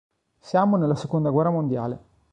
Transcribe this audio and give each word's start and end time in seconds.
Siamo 0.39 0.77
nella 0.77 0.95
seconda 0.95 1.29
guerra 1.29 1.51
mondiale. 1.51 1.99